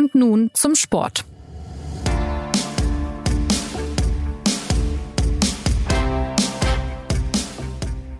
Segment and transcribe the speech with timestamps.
[0.00, 1.26] Und nun zum Sport.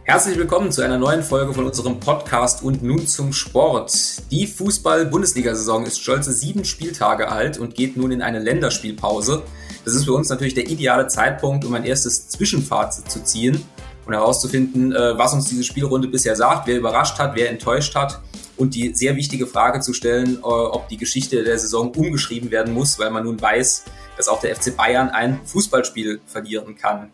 [0.04, 3.94] Herzlich willkommen zu einer neuen Folge von unserem Podcast und nun zum Sport.
[4.30, 9.42] Die Fußball-Bundesliga-Saison ist stolze sieben Spieltage alt und geht nun in eine Länderspielpause.
[9.86, 13.64] Das ist für uns natürlich der ideale Zeitpunkt, um ein erstes Zwischenfazit zu ziehen
[14.04, 18.20] und herauszufinden, äh, was uns diese Spielrunde bisher sagt, wer überrascht hat, wer enttäuscht hat
[18.60, 22.74] und die sehr wichtige Frage zu stellen, äh, ob die Geschichte der Saison umgeschrieben werden
[22.74, 23.84] muss, weil man nun weiß,
[24.16, 27.10] dass auch der FC Bayern ein Fußballspiel verlieren kann.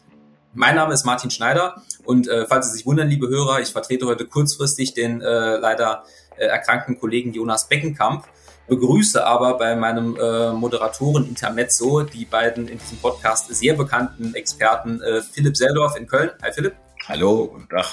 [0.54, 4.06] Mein Name ist Martin Schneider und äh, falls Sie sich wundern, liebe Hörer, ich vertrete
[4.06, 6.04] heute kurzfristig den äh, leider
[6.36, 8.24] äh, erkrankten Kollegen Jonas Beckenkamp,
[8.66, 15.00] begrüße aber bei meinem äh, Moderatoren Intermezzo die beiden in diesem Podcast sehr bekannten Experten
[15.00, 16.30] äh, Philipp Seldorf in Köln.
[16.42, 16.74] Hi Philipp.
[17.06, 17.86] Hallo, guten Tag.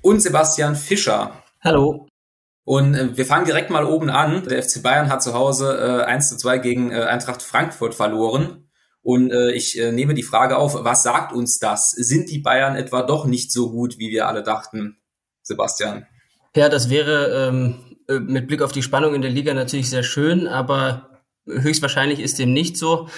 [0.00, 1.32] Und Sebastian Fischer.
[1.60, 2.07] Hallo.
[2.68, 4.46] Und äh, wir fangen direkt mal oben an.
[4.46, 8.68] Der FC Bayern hat zu Hause äh, 1 zu 2 gegen äh, Eintracht Frankfurt verloren.
[9.00, 11.92] Und äh, ich äh, nehme die Frage auf, was sagt uns das?
[11.92, 14.98] Sind die Bayern etwa doch nicht so gut, wie wir alle dachten?
[15.40, 16.06] Sebastian.
[16.54, 20.02] Ja, das wäre ähm, äh, mit Blick auf die Spannung in der Liga natürlich sehr
[20.02, 23.08] schön, aber höchstwahrscheinlich ist dem nicht so.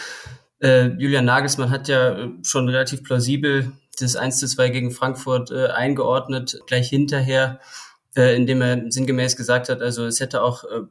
[0.62, 5.50] Äh, Julian Nagelsmann hat ja äh, schon relativ plausibel das 1 zu 2 gegen Frankfurt
[5.50, 7.58] äh, eingeordnet, gleich hinterher,
[8.16, 10.82] äh, indem er sinngemäß gesagt hat, also es hätte auch äh,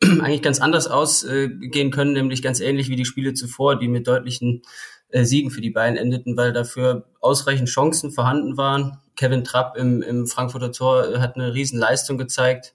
[0.20, 4.62] eigentlich ganz anders ausgehen können, nämlich ganz ähnlich wie die Spiele zuvor, die mit deutlichen
[5.08, 8.98] äh, Siegen für die Bayern endeten, weil dafür ausreichend Chancen vorhanden waren.
[9.16, 12.74] Kevin Trapp im, im Frankfurter Tor hat eine riesen Leistung gezeigt.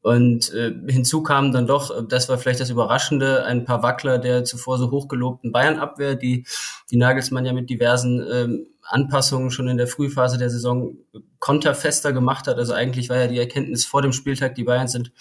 [0.00, 4.44] Und äh, hinzu kamen dann doch, das war vielleicht das Überraschende, ein paar Wackler der
[4.44, 6.46] zuvor so hochgelobten Bayern-Abwehr, die,
[6.92, 10.96] die Nagelsmann ja mit diversen ähm, Anpassungen schon in der Frühphase der Saison
[11.38, 12.58] konterfester gemacht hat.
[12.58, 15.12] Also eigentlich war ja die Erkenntnis vor dem Spieltag, die Bayern sind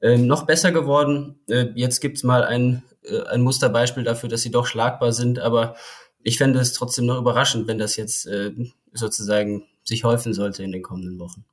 [0.00, 1.40] äh, noch besser geworden.
[1.48, 5.76] Äh, jetzt gibt's mal ein, äh, ein Musterbeispiel dafür, dass sie doch schlagbar sind, aber
[6.22, 8.52] ich fände es trotzdem noch überraschend, wenn das jetzt äh,
[8.92, 11.44] sozusagen sich häufen sollte in den kommenden Wochen.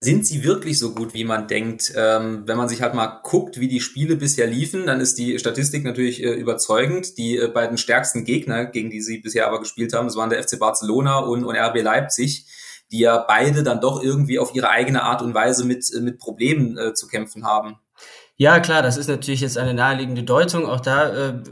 [0.00, 1.92] Sind sie wirklich so gut, wie man denkt?
[1.96, 5.38] Ähm, wenn man sich halt mal guckt, wie die Spiele bisher liefen, dann ist die
[5.38, 7.18] Statistik natürlich äh, überzeugend.
[7.18, 10.42] Die äh, beiden stärksten Gegner, gegen die sie bisher aber gespielt haben, das waren der
[10.42, 12.46] FC Barcelona und, und RB Leipzig
[12.90, 16.18] die ja beide dann doch irgendwie auf ihre eigene Art und Weise mit, äh, mit
[16.18, 17.76] Problemen äh, zu kämpfen haben.
[18.36, 20.64] Ja, klar, das ist natürlich jetzt eine naheliegende Deutung.
[20.64, 21.42] Auch da äh,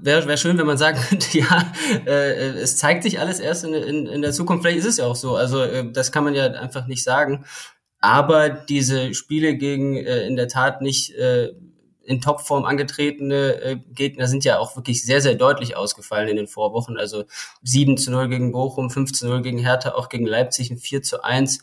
[0.00, 1.72] wäre wär schön, wenn man sagen könnte, ja,
[2.06, 4.62] äh, es zeigt sich alles erst in, in, in der Zukunft.
[4.62, 5.36] Vielleicht ist es ja auch so.
[5.36, 7.44] Also äh, das kann man ja einfach nicht sagen.
[8.00, 11.52] Aber diese Spiele gegen äh, in der Tat nicht äh,
[12.02, 16.46] in Topform angetretene äh, Gegner sind ja auch wirklich sehr, sehr deutlich ausgefallen in den
[16.46, 16.98] Vorwochen.
[16.98, 17.24] Also
[17.62, 21.02] 7 zu 0 gegen Bochum, 5 zu 0 gegen Hertha, auch gegen Leipzig ein 4
[21.02, 21.60] zu 1.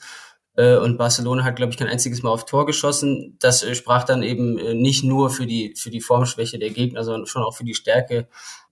[0.61, 3.35] Äh, und Barcelona hat, glaube ich, kein einziges Mal auf Tor geschossen.
[3.39, 7.03] Das äh, sprach dann eben äh, nicht nur für die, für die Formschwäche der Gegner,
[7.03, 8.27] sondern schon auch für die Stärke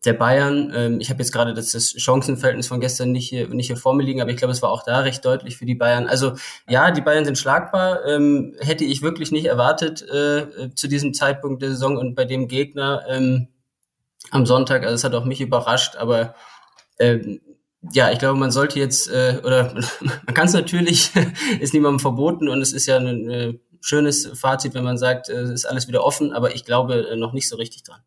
[0.05, 0.71] der Bayern.
[0.75, 3.95] Ähm, ich habe jetzt gerade das, das Chancenverhältnis von gestern nicht hier, nicht hier vor
[3.95, 6.05] mir liegen, aber ich glaube, es war auch da recht deutlich für die Bayern.
[6.05, 6.33] Also
[6.67, 8.05] ja, die Bayern sind schlagbar.
[8.05, 10.05] Ähm, hätte ich wirklich nicht erwartet
[10.75, 13.47] zu diesem Zeitpunkt der Saison und bei dem Gegner ähm,
[14.31, 14.83] am Sonntag.
[14.83, 16.35] Also es hat auch mich überrascht, aber
[17.93, 21.11] ja, ich glaube, man sollte jetzt, äh, oder man kann es natürlich,
[21.59, 25.41] ist niemandem verboten und es ist ja ein, äh, schönes Fazit, wenn man sagt, äh,
[25.41, 28.01] es ist alles wieder offen, aber ich glaube äh, noch nicht so richtig dran.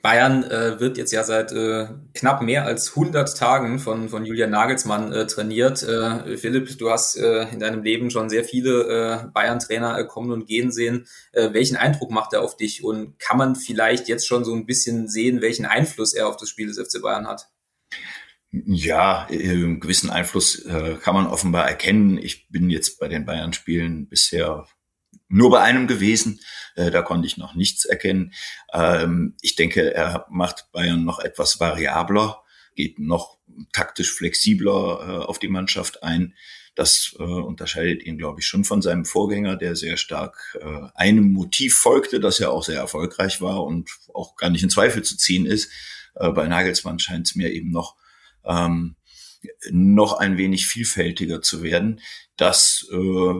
[0.00, 4.50] Bayern äh, wird jetzt ja seit äh, knapp mehr als 100 Tagen von, von Julian
[4.50, 5.82] Nagelsmann äh, trainiert.
[5.82, 10.30] Äh, Philipp, du hast äh, in deinem Leben schon sehr viele äh, Bayern-Trainer äh, kommen
[10.30, 11.06] und gehen sehen.
[11.32, 14.66] Äh, welchen Eindruck macht er auf dich und kann man vielleicht jetzt schon so ein
[14.66, 17.48] bisschen sehen, welchen Einfluss er auf das Spiel des FC Bayern hat?
[18.50, 22.16] Ja, einen gewissen Einfluss äh, kann man offenbar erkennen.
[22.16, 24.66] Ich bin jetzt bei den Bayern-Spielen bisher
[25.28, 26.40] nur bei einem gewesen.
[26.74, 28.32] Äh, da konnte ich noch nichts erkennen.
[28.72, 32.42] Ähm, ich denke, er macht Bayern noch etwas variabler,
[32.74, 33.38] geht noch
[33.74, 36.34] taktisch flexibler äh, auf die Mannschaft ein.
[36.74, 41.32] Das äh, unterscheidet ihn, glaube ich, schon von seinem Vorgänger, der sehr stark äh, einem
[41.32, 45.18] Motiv folgte, das ja auch sehr erfolgreich war und auch gar nicht in Zweifel zu
[45.18, 45.70] ziehen ist.
[46.14, 47.97] Äh, bei Nagelsmann scheint es mir eben noch
[48.48, 48.96] ähm,
[49.70, 52.00] noch ein wenig vielfältiger zu werden.
[52.36, 53.34] Das äh,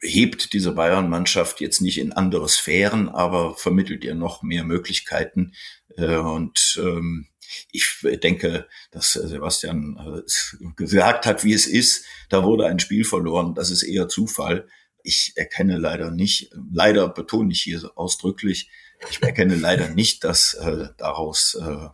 [0.00, 5.54] hebt diese Bayern-Mannschaft jetzt nicht in andere Sphären, aber vermittelt ihr noch mehr Möglichkeiten.
[5.96, 7.28] Äh, und ähm,
[7.70, 12.04] ich denke, dass Sebastian äh, gesagt hat, wie es ist.
[12.28, 13.54] Da wurde ein Spiel verloren.
[13.54, 14.68] Das ist eher Zufall.
[15.02, 18.70] Ich erkenne leider nicht, leider betone ich hier ausdrücklich,
[19.10, 21.88] ich erkenne leider nicht, dass äh, daraus äh,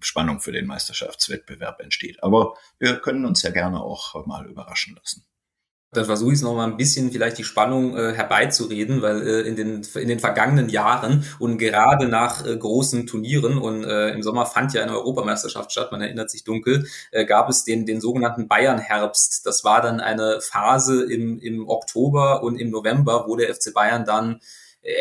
[0.00, 2.22] Spannung für den Meisterschaftswettbewerb entsteht.
[2.22, 5.24] Aber wir können uns ja gerne auch mal überraschen lassen.
[5.92, 9.56] Dann versuche ich es nochmal ein bisschen vielleicht die Spannung äh, herbeizureden, weil äh, in,
[9.56, 14.44] den, in den vergangenen Jahren und gerade nach äh, großen Turnieren und äh, im Sommer
[14.44, 18.48] fand ja eine Europameisterschaft statt, man erinnert sich dunkel, äh, gab es den, den sogenannten
[18.48, 19.46] Bayern-Herbst.
[19.46, 24.04] Das war dann eine Phase im, im Oktober und im November, wo der FC Bayern
[24.04, 24.40] dann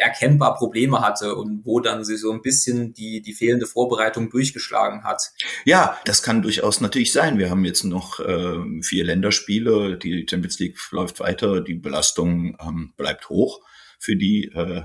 [0.02, 5.04] erkennbar Probleme hatte und wo dann sie so ein bisschen die, die fehlende Vorbereitung durchgeschlagen
[5.04, 5.32] hat.
[5.66, 7.38] Ja, das kann durchaus natürlich sein.
[7.38, 12.94] Wir haben jetzt noch äh, vier Länderspiele, die Champions League läuft weiter, die Belastung ähm,
[12.98, 13.62] bleibt hoch
[14.00, 14.84] für die, äh,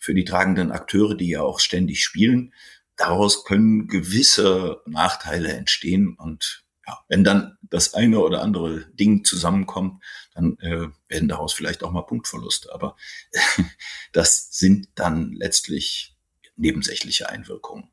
[0.00, 2.52] für die tragenden Akteure, die ja auch ständig spielen.
[2.96, 10.02] Daraus können gewisse Nachteile entstehen und ja, wenn dann das eine oder andere Ding zusammenkommt,
[10.34, 12.72] dann äh, werden daraus vielleicht auch mal Punktverluste.
[12.72, 12.96] Aber
[14.12, 16.16] das sind dann letztlich
[16.56, 17.90] nebensächliche Einwirkungen.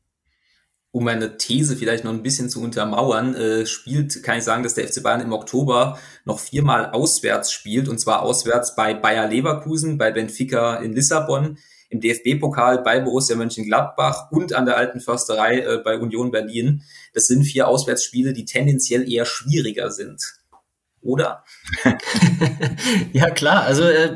[0.92, 4.75] Um meine These vielleicht noch ein bisschen zu untermauern, äh, spielt, kann ich sagen, dass
[4.75, 9.98] der FC Bayern im Oktober noch viermal auswärts spielt, und zwar auswärts bei Bayer Leverkusen,
[9.98, 11.57] bei Benfica in Lissabon,
[11.94, 16.84] im DFB-Pokal bei Borussia Mönchengladbach und an der alten Försterei äh, bei Union Berlin.
[17.13, 20.22] Das sind vier Auswärtsspiele, die tendenziell eher schwieriger sind.
[21.01, 21.44] Oder?
[23.13, 23.63] ja, klar.
[23.63, 24.16] Also äh,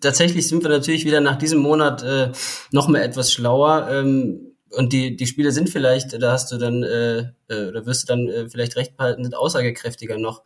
[0.00, 2.32] tatsächlich sind wir natürlich wieder nach diesem Monat äh,
[2.70, 3.88] noch mal etwas schlauer.
[3.90, 7.18] Ähm, und die, die Spiele sind vielleicht, da hast du dann, äh,
[7.48, 10.44] äh, oder wirst du dann äh, vielleicht recht behalten, sind aussagekräftiger noch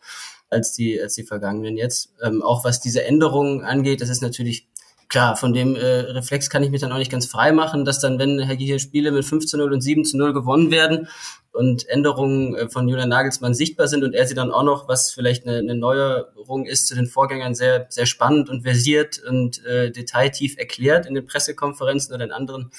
[0.49, 2.13] als die, als die vergangenen jetzt.
[2.23, 4.69] Ähm, auch was diese Änderungen angeht, das ist natürlich
[5.09, 8.01] klar, von dem äh, Reflex kann ich mich dann auch nicht ganz frei machen, dass
[8.01, 11.09] dann, wenn hier Spiele mit 5 zu 0 und 7 zu 0 gewonnen werden
[11.53, 15.13] und Änderungen äh, von Julian Nagelsmann sichtbar sind und er sie dann auch noch, was
[15.13, 19.91] vielleicht eine, eine Neuerung ist, zu den Vorgängern sehr, sehr spannend und versiert und äh,
[19.91, 22.71] detailtief erklärt in den Pressekonferenzen oder in anderen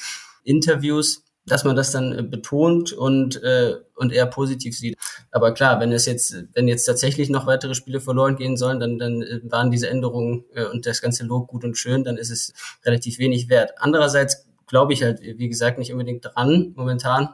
[0.44, 4.98] Interviews, dass man das dann äh, betont und, äh, und eher positiv sieht.
[5.32, 8.98] Aber klar, wenn es jetzt, wenn jetzt tatsächlich noch weitere Spiele verloren gehen sollen, dann,
[9.00, 12.30] dann äh, waren diese Änderungen äh, und das ganze Lob gut und schön, dann ist
[12.30, 12.54] es
[12.86, 13.72] relativ wenig wert.
[13.78, 17.30] Andererseits glaube ich halt, wie gesagt, nicht unbedingt dran momentan,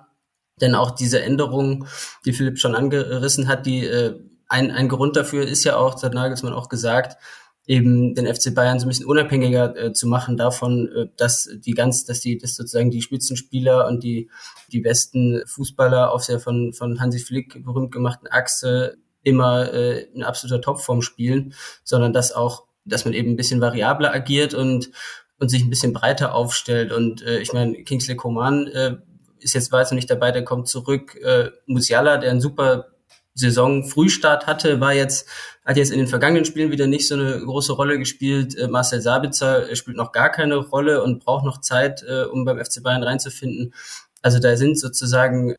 [0.62, 1.88] denn auch diese Änderungen,
[2.26, 6.04] die Philipp schon angerissen hat, die äh, ein, ein Grund dafür ist ja auch, das
[6.04, 7.18] hat Nagelsmann auch gesagt,
[7.66, 11.72] eben den FC Bayern so ein bisschen unabhängiger äh, zu machen davon, äh, dass die
[11.72, 14.30] ganz, dass die, dass sozusagen die Spitzenspieler und die
[14.72, 20.24] die besten Fußballer auf der von von Hansi Flick berühmt gemachten Achse immer äh, in
[20.24, 24.92] absoluter Topform spielen, sondern dass auch, dass man eben ein bisschen variabler agiert und
[25.40, 26.92] und sich ein bisschen breiter aufstellt.
[26.92, 28.96] Und äh, ich meine, Kingsley Coman äh,
[29.40, 31.16] ist jetzt weiter nicht dabei, der kommt zurück.
[31.22, 32.93] Äh, Musiala, der ein super
[33.36, 35.28] Saison Frühstart hatte, war jetzt,
[35.66, 38.56] hat jetzt in den vergangenen Spielen wieder nicht so eine große Rolle gespielt.
[38.58, 42.46] Äh, Marcel Sabitzer äh, spielt noch gar keine Rolle und braucht noch Zeit, äh, um
[42.46, 43.74] beim FC Bayern reinzufinden.
[44.22, 45.56] Also da sind sozusagen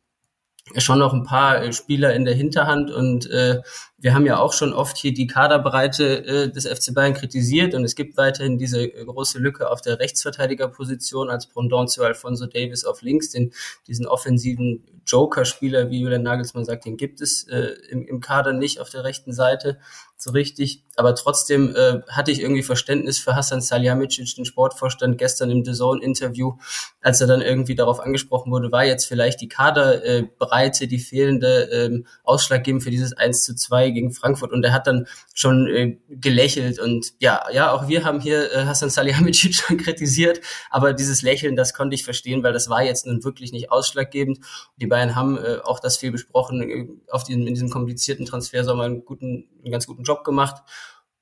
[0.77, 3.61] schon noch ein paar Spieler in der Hinterhand und äh,
[4.05, 7.83] wir haben ja auch schon oft hier die Kaderbreite äh, des FC Bayern kritisiert und
[7.83, 12.85] es gibt weiterhin diese äh, große Lücke auf der Rechtsverteidigerposition als Pendant zu Alfonso Davis
[12.85, 13.51] auf links, den
[13.87, 18.79] diesen offensiven Joker-Spieler, wie Julian Nagelsmann sagt, den gibt es äh, im, im Kader nicht
[18.79, 19.79] auf der rechten Seite
[20.17, 20.83] so richtig.
[20.95, 25.73] Aber trotzdem äh, hatte ich irgendwie Verständnis für Hassan Salihamidzic, den Sportvorstand, gestern im The
[25.73, 26.53] Zone-Interview,
[27.01, 32.07] als er dann irgendwie darauf angesprochen wurde, war jetzt vielleicht die Kaderbreite, die fehlende ähm,
[32.23, 34.51] ausschlaggebend für dieses 1 zu 2 gegen Frankfurt.
[34.51, 36.77] Und er hat dann schon äh, gelächelt.
[36.77, 40.41] Und ja, ja, auch wir haben hier äh, Hassan Salihamidzic schon kritisiert.
[40.69, 44.39] Aber dieses Lächeln, das konnte ich verstehen, weil das war jetzt nun wirklich nicht ausschlaggebend.
[44.77, 48.83] Die Bayern haben äh, auch das viel besprochen, äh, auf diesen, in diesem komplizierten Transfersommer
[48.83, 50.61] einen guten, einen ganz guten Job gemacht.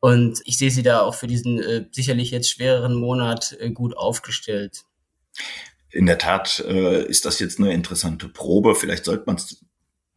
[0.03, 3.95] Und ich sehe sie da auch für diesen äh, sicherlich jetzt schwereren Monat äh, gut
[3.95, 4.83] aufgestellt.
[5.89, 8.75] In der Tat äh, ist das jetzt eine interessante Probe.
[8.75, 9.63] Vielleicht sollte man es,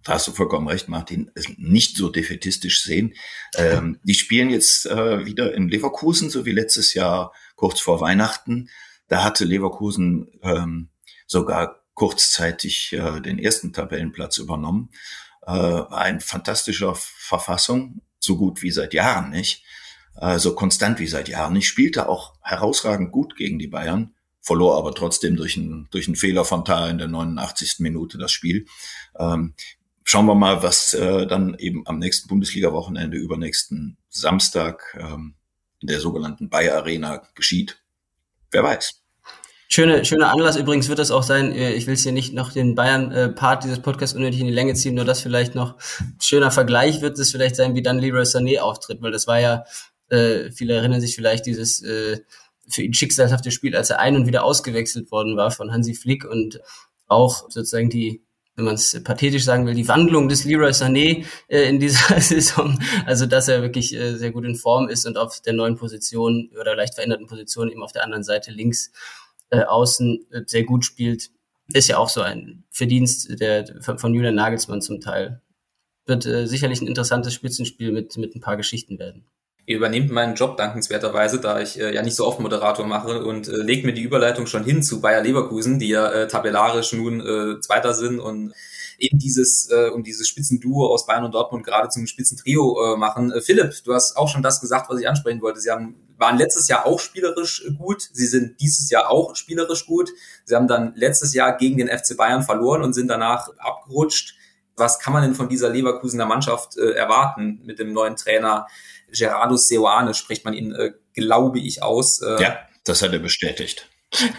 [0.06, 3.14] da hast du vollkommen recht, Martin, nicht so defetistisch sehen.
[3.56, 8.68] Ähm, die spielen jetzt äh, wieder in Leverkusen, so wie letztes Jahr kurz vor Weihnachten.
[9.08, 10.90] Da hatte Leverkusen ähm,
[11.26, 14.90] sogar kurzzeitig äh, den ersten Tabellenplatz übernommen.
[15.42, 19.64] Äh, war ein fantastischer Verfassung so gut wie seit Jahren nicht,
[20.20, 24.76] äh, so konstant wie seit Jahren nicht, spielte auch herausragend gut gegen die Bayern, verlor
[24.76, 27.76] aber trotzdem durch einen, durch einen Fehler von Tal in der 89.
[27.78, 28.66] Minute das Spiel.
[29.18, 29.54] Ähm,
[30.06, 35.34] schauen wir mal, was äh, dann eben am nächsten Bundesliga-Wochenende, übernächsten Samstag ähm,
[35.80, 37.82] in der sogenannten Bayer Arena geschieht.
[38.52, 39.02] Wer weiß.
[39.68, 42.52] Schöne, schöner Anlass übrigens wird es auch sein, äh, ich will es hier nicht noch
[42.52, 45.74] den Bayern-Part dieses Podcasts unnötig in die Länge ziehen, nur das vielleicht noch
[46.22, 49.64] schöner Vergleich wird es vielleicht sein, wie dann Leroy Sané auftritt, weil das war ja,
[50.08, 52.20] äh, viele erinnern sich vielleicht dieses äh,
[52.68, 56.24] für ihn schicksalhafte Spiel, als er ein und wieder ausgewechselt worden war von Hansi Flick
[56.24, 56.60] und
[57.08, 58.22] auch sozusagen die
[58.56, 62.78] wenn man es pathetisch sagen will, die Wandlung des Leroy Sané äh, in dieser Saison.
[63.04, 66.50] Also dass er wirklich äh, sehr gut in Form ist und auf der neuen Position
[66.58, 68.90] oder leicht veränderten Position eben auf der anderen Seite links
[69.50, 71.30] äh, außen äh, sehr gut spielt.
[71.68, 75.42] Ist ja auch so ein Verdienst der, von, Julian Nagelsmann zum Teil.
[76.06, 79.26] Wird äh, sicherlich ein interessantes Spitzenspiel mit, mit ein paar Geschichten werden.
[79.68, 83.48] Ihr übernehmt meinen Job dankenswerterweise, da ich äh, ja nicht so oft Moderator mache und
[83.48, 87.20] äh, legt mir die Überleitung schon hin zu Bayer Leverkusen, die ja äh, tabellarisch nun
[87.20, 88.52] äh, Zweiter sind und
[88.98, 93.32] eben dieses äh, und dieses Spitzenduo aus Bayern und Dortmund gerade zum Spitzentrio äh, machen.
[93.32, 95.60] Äh, Philipp, du hast auch schon das gesagt, was ich ansprechen wollte.
[95.60, 98.08] Sie haben waren letztes Jahr auch spielerisch gut.
[98.12, 100.10] Sie sind dieses Jahr auch spielerisch gut.
[100.44, 104.34] Sie haben dann letztes Jahr gegen den FC Bayern verloren und sind danach abgerutscht.
[104.76, 108.66] Was kann man denn von dieser Leverkusener Mannschaft äh, erwarten mit dem neuen Trainer?
[109.16, 112.20] Gerardo Seoane spricht man ihn, äh, glaube ich, aus.
[112.22, 113.88] Äh, ja, das hat er bestätigt.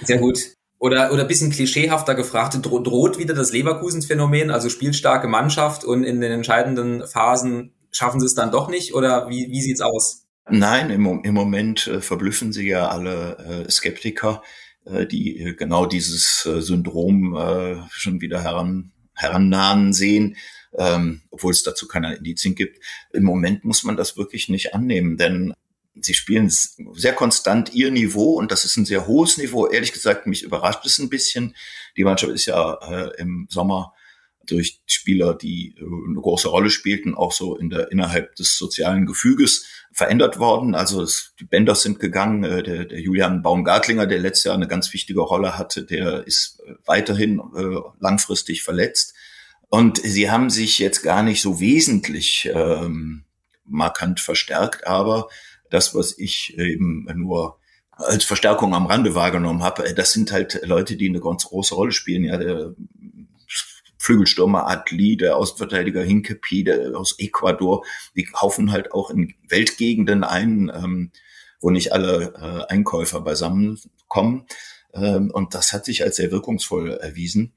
[0.04, 0.40] Sehr gut.
[0.80, 6.22] Oder, oder bisschen klischeehafter gefragt, dro droht wieder das Leverkusen-Phänomen, also spielstarke Mannschaft und in
[6.22, 8.94] den entscheidenden Phasen schaffen sie es dann doch nicht?
[8.94, 10.28] Oder wie, wie sieht's aus?
[10.50, 14.44] Nein, im, im Moment äh, verblüffen sie ja alle äh, Skeptiker,
[14.86, 20.38] äh, die äh, genau dieses äh, Syndrom äh, schon wieder heran, herannahen sehen
[20.78, 22.84] ähm, obwohl es dazu keine Indizien gibt.
[23.12, 25.54] Im Moment muss man das wirklich nicht annehmen, denn
[26.00, 29.68] sie spielen sehr konstant ihr Niveau und das ist ein sehr hohes Niveau.
[29.68, 31.56] Ehrlich gesagt, mich überrascht es ein bisschen.
[31.96, 33.94] Die Mannschaft ist ja äh, im Sommer
[34.52, 39.06] durch Spieler, die äh, eine große Rolle spielten, auch so in der innerhalb des sozialen
[39.06, 40.76] Gefüges verändert worden.
[40.76, 42.44] Also es, die Bänder sind gegangen.
[42.44, 46.60] Äh, der, der Julian Baumgartlinger, der letztes Jahr eine ganz wichtige Rolle hatte, der ist
[46.66, 49.14] äh, weiterhin äh, langfristig verletzt.
[49.70, 53.26] Und sie haben sich jetzt gar nicht so wesentlich ähm,
[53.66, 55.28] markant verstärkt, aber
[55.70, 57.60] das, was ich eben nur
[57.98, 61.92] als Verstärkung am Rande wahrgenommen habe, das sind halt Leute, die eine ganz große Rolle
[61.92, 62.24] spielen.
[62.24, 62.76] Ja, der
[64.08, 67.86] Flügelstürmer Adli, der Außenverteidiger Hinkepi, der aus Ecuador,
[68.16, 71.12] die kaufen halt auch in Weltgegenden ein, ähm,
[71.60, 72.34] wo nicht alle
[72.70, 74.46] äh, Einkäufer beisammenkommen.
[74.94, 77.54] Ähm, und das hat sich als sehr wirkungsvoll erwiesen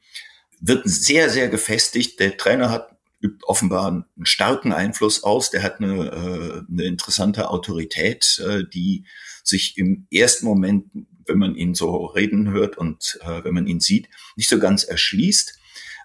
[0.61, 2.21] wird sehr, sehr gefestigt.
[2.21, 5.51] Der Trainer hat übt offenbar einen starken Einfluss aus.
[5.51, 9.05] Der hat eine, äh, eine interessante Autorität, äh, die
[9.43, 10.87] sich im ersten Moment,
[11.27, 14.85] wenn man ihn so reden hört und äh, wenn man ihn sieht, nicht so ganz
[14.85, 15.59] erschließt,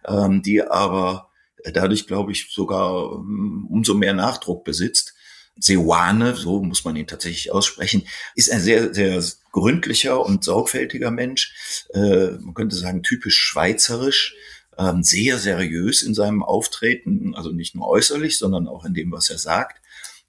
[0.08, 1.30] ähm, die aber
[1.72, 5.14] dadurch, glaube ich, sogar um, umso mehr Nachdruck besitzt.
[5.58, 11.86] Seoane, so muss man ihn tatsächlich aussprechen, ist ein sehr, sehr gründlicher und sorgfältiger Mensch.
[11.94, 14.36] Äh, man könnte sagen, typisch schweizerisch,
[14.78, 19.30] ähm, sehr seriös in seinem Auftreten, also nicht nur äußerlich, sondern auch in dem, was
[19.30, 19.82] er sagt.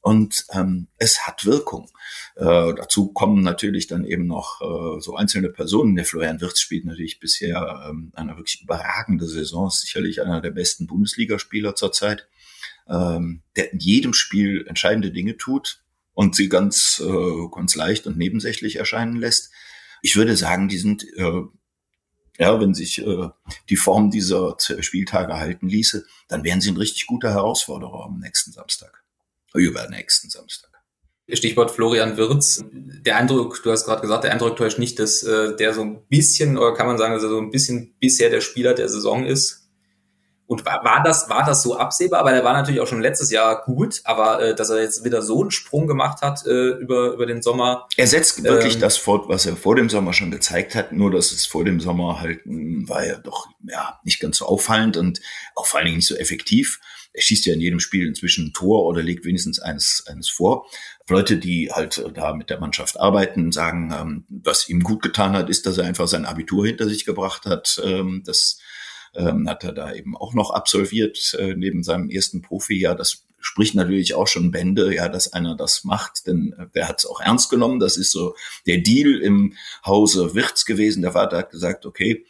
[0.07, 1.91] Und ähm, es hat Wirkung.
[2.37, 5.97] Äh, dazu kommen natürlich dann eben noch äh, so einzelne Personen.
[5.97, 10.53] Der Florian Wirtz spielt natürlich bisher ähm, eine wirklich überragende Saison, ist sicherlich einer der
[10.53, 12.29] besten Bundesligaspieler zurzeit
[12.89, 15.83] ähm, der in jedem Spiel entscheidende Dinge tut
[16.15, 19.51] und sie ganz, äh, ganz leicht und nebensächlich erscheinen lässt.
[20.03, 21.43] Ich würde sagen, die sind, äh,
[22.39, 23.29] ja, wenn sich äh,
[23.69, 28.53] die Form dieser Spieltage halten ließe, dann wären sie ein richtig guter Herausforderer am nächsten
[28.53, 29.03] Samstag.
[29.57, 30.71] Übernächsten Samstag.
[31.33, 32.65] Stichwort Florian Wirz.
[32.73, 36.07] Der Eindruck, du hast gerade gesagt, der Eindruck täuscht nicht, dass äh, der so ein
[36.09, 39.27] bisschen, oder kann man sagen, dass er so ein bisschen bisher der Spieler der Saison
[39.27, 39.65] ist.
[40.49, 42.21] Und war, war das war das so absehbar?
[42.21, 45.21] Aber der war natürlich auch schon letztes Jahr gut, aber äh, dass er jetzt wieder
[45.21, 47.89] so einen Sprung gemacht hat äh, über über den Sommer.
[47.97, 50.93] Er setzt wirklich ähm, das fort, was er vor dem Sommer schon gezeigt hat.
[50.93, 54.47] Nur dass es vor dem Sommer halt mh, war ja doch ja nicht ganz so
[54.47, 55.21] auffallend und
[55.57, 56.79] auch vor allen Dingen nicht so effektiv.
[57.17, 60.67] Er schießt ja in jedem Spiel inzwischen ein Tor oder legt wenigstens eines eines vor.
[61.09, 65.49] Leute, die halt da mit der Mannschaft arbeiten, sagen, ähm, was ihm gut getan hat,
[65.49, 67.81] ist, dass er einfach sein Abitur hinter sich gebracht hat.
[67.83, 68.59] Ähm, das
[69.15, 72.95] ähm, hat er da eben auch noch absolviert äh, neben seinem ersten Profijahr.
[72.95, 76.99] Das spricht natürlich auch schon Bände, ja, dass einer das macht, denn äh, der hat
[76.99, 77.81] es auch ernst genommen.
[77.81, 78.35] Das ist so
[78.67, 79.55] der Deal im
[79.87, 81.01] Hause Wirtz gewesen.
[81.01, 82.27] Der Vater hat gesagt, okay,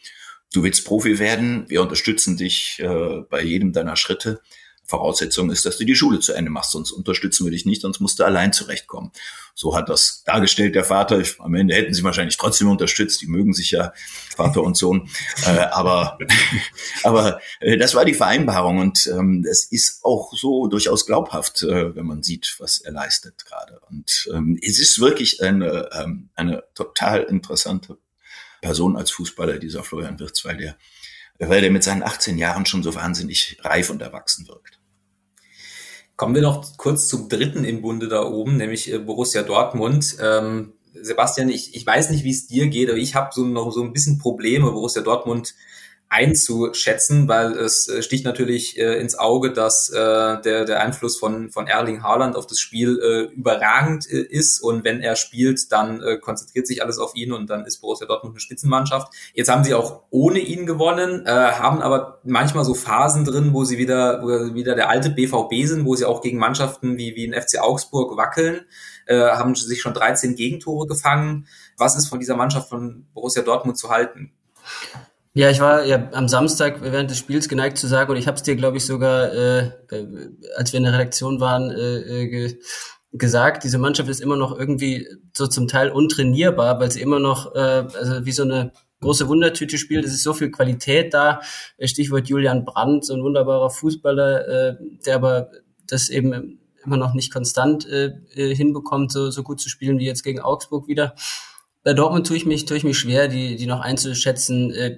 [0.53, 4.39] du willst Profi werden, wir unterstützen dich äh, bei jedem deiner Schritte.
[4.87, 7.99] Voraussetzung ist, dass du die Schule zu Ende machst, sonst unterstützen wir dich nicht, sonst
[7.99, 9.11] musst du allein zurechtkommen.
[9.53, 11.19] So hat das dargestellt der Vater.
[11.19, 13.91] Ich, am Ende hätten sie wahrscheinlich trotzdem unterstützt, die mögen sich ja,
[14.35, 15.09] Vater und Sohn.
[15.45, 16.17] Äh, aber
[17.03, 21.93] aber äh, das war die Vereinbarung und ähm, es ist auch so durchaus glaubhaft, äh,
[21.95, 23.81] wenn man sieht, was er leistet gerade.
[23.89, 27.97] Und ähm, es ist wirklich eine, ähm, eine total interessante
[28.61, 30.77] Person als Fußballer, dieser Florian Wirtz, weil der
[31.39, 34.76] weil der mit seinen 18 Jahren schon so wahnsinnig reif und erwachsen wirkt.
[36.17, 40.17] Kommen wir noch kurz zum dritten im Bunde da oben, nämlich äh, Borussia Dortmund.
[40.19, 43.71] Ähm, Sebastian, ich, ich weiß nicht, wie es dir geht, aber ich habe so noch
[43.71, 44.71] so ein bisschen Probleme.
[44.71, 45.53] Borussia Dortmund
[46.09, 49.95] einzuschätzen, weil es äh, sticht natürlich äh, ins Auge, dass äh,
[50.41, 54.85] der, der Einfluss von, von Erling Haaland auf das Spiel äh, überragend äh, ist und
[54.85, 58.35] wenn er spielt, dann äh, konzentriert sich alles auf ihn und dann ist Borussia Dortmund
[58.35, 59.11] eine Spitzenmannschaft.
[59.33, 63.65] Jetzt haben sie auch ohne ihn gewonnen, äh, haben aber manchmal so Phasen drin, wo
[63.65, 67.25] sie wieder, wo wieder der alte BVB sind, wo sie auch gegen Mannschaften wie, wie
[67.25, 68.61] in FC Augsburg wackeln,
[69.07, 71.47] äh, haben sich schon 13 Gegentore gefangen.
[71.77, 74.31] Was ist von dieser Mannschaft von Borussia Dortmund zu halten?
[75.37, 78.37] Ja, ich war ja am Samstag während des Spiels geneigt zu sagen, und ich habe
[78.37, 79.71] es dir, glaube ich, sogar, äh,
[80.55, 82.59] als wir in der Redaktion waren, äh, äh, ge
[83.11, 87.53] gesagt, diese Mannschaft ist immer noch irgendwie so zum Teil untrainierbar, weil sie immer noch
[87.53, 90.05] äh, also wie so eine große Wundertüte spielt.
[90.05, 91.41] Es ist so viel Qualität da.
[91.79, 94.75] Stichwort Julian Brandt, so ein wunderbarer Fußballer, äh,
[95.05, 95.51] der aber
[95.87, 100.07] das eben immer noch nicht konstant äh, äh hinbekommt, so, so gut zu spielen wie
[100.07, 101.13] jetzt gegen Augsburg wieder.
[101.83, 104.71] Bei Dortmund tue ich mich, tue ich mich schwer, die, die noch einzuschätzen.
[104.71, 104.97] Äh,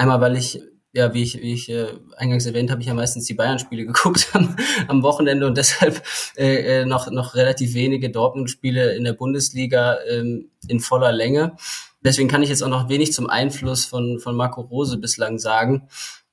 [0.00, 0.58] Einmal, weil ich,
[0.94, 4.30] ja, wie ich, wie ich äh, eingangs erwähnt habe, ich ja meistens die Bayern-Spiele geguckt
[4.32, 4.56] am,
[4.88, 6.02] am Wochenende und deshalb
[6.38, 11.54] äh, äh, noch, noch relativ wenige Dortmund-Spiele in der Bundesliga ähm, in voller Länge.
[12.02, 15.86] Deswegen kann ich jetzt auch noch wenig zum Einfluss von, von Marco Rose bislang sagen.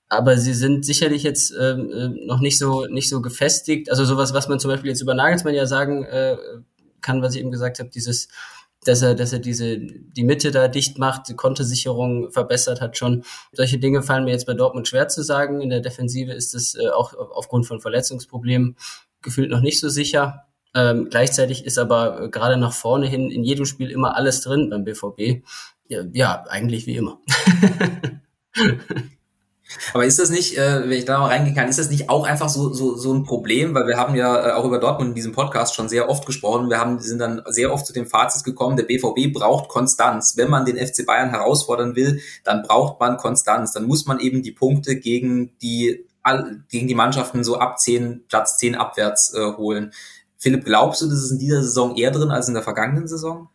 [0.08, 3.92] Aber sie sind sicherlich jetzt ähm, äh, noch nicht so nicht so gefestigt.
[3.92, 6.38] Also sowas, was man zum Beispiel jetzt über Nagelsmann ja sagen äh,
[7.02, 8.30] kann, was ich eben gesagt habe, dieses
[8.88, 13.24] dass er, dass er diese, die Mitte da dicht macht, die Kontesicherung verbessert hat schon.
[13.52, 15.62] Solche Dinge fallen mir jetzt bei Dortmund schwer zu sagen.
[15.62, 18.78] In der Defensive ist es äh, auch aufgrund von Verletzungsproblemen
[19.22, 20.46] gefühlt noch nicht so sicher.
[20.74, 24.70] Ähm, gleichzeitig ist aber äh, gerade nach vorne hin in jedem Spiel immer alles drin
[24.70, 25.44] beim BVB.
[25.88, 27.20] Ja, ja eigentlich wie immer.
[29.94, 32.26] Aber ist das nicht, äh, wenn ich da mal reingehen kann, ist das nicht auch
[32.26, 33.74] einfach so, so, so ein Problem?
[33.74, 36.70] Weil wir haben ja äh, auch über Dortmund in diesem Podcast schon sehr oft gesprochen.
[36.70, 40.38] Wir haben, sind dann sehr oft zu dem Fazit gekommen, der BVB braucht Konstanz.
[40.38, 43.74] Wenn man den FC Bayern herausfordern will, dann braucht man Konstanz.
[43.74, 46.06] Dann muss man eben die Punkte gegen die,
[46.70, 49.92] gegen die Mannschaften so ab 10, Platz 10 abwärts äh, holen.
[50.38, 53.50] Philipp, glaubst du, das ist in dieser Saison eher drin als in der vergangenen Saison?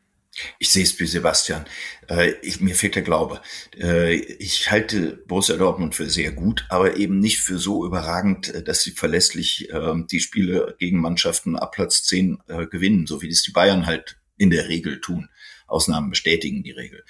[0.59, 1.67] Ich sehe es wie Sebastian.
[2.09, 3.43] Äh, ich, mir fehlt der Glaube.
[3.79, 8.63] Äh, ich halte Borussia Dortmund für sehr gut, aber eben nicht für so überragend, äh,
[8.63, 13.29] dass sie verlässlich äh, die Spiele gegen Mannschaften ab Platz 10 äh, gewinnen, so wie
[13.29, 15.29] das die Bayern halt in der Regel tun.
[15.67, 17.03] Ausnahmen bestätigen die Regel.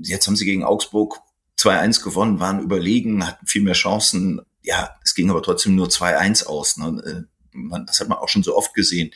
[0.00, 1.18] Jetzt haben sie gegen Augsburg
[1.58, 4.40] 2-1 gewonnen, waren überlegen, hatten viel mehr Chancen.
[4.62, 6.78] Ja, es ging aber trotzdem nur 2-1 aus.
[6.78, 7.28] Ne?
[7.86, 9.10] Das hat man auch schon so oft gesehen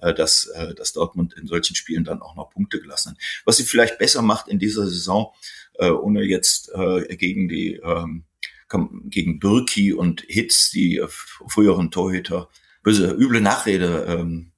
[0.00, 3.18] äh, dass, äh, dass Dortmund in solchen Spielen dann auch noch Punkte gelassen hat.
[3.44, 5.32] Was sie vielleicht besser macht in dieser Saison,
[5.74, 8.24] äh, ohne jetzt äh, gegen die ähm,
[9.04, 12.50] gegen Birki und Hitz, die äh, früheren Torhüter,
[12.82, 14.52] böse, üble Nachrede ähm,